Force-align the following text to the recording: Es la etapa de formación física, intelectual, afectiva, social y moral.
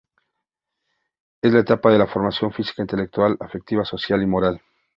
Es 1.43 1.53
la 1.53 1.59
etapa 1.59 1.91
de 1.91 2.07
formación 2.07 2.51
física, 2.51 2.81
intelectual, 2.81 3.37
afectiva, 3.39 3.85
social 3.85 4.23
y 4.23 4.25
moral. 4.25 4.59